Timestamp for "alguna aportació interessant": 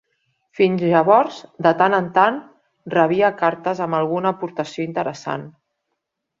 4.01-5.49